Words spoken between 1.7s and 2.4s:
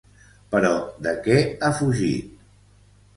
fugit?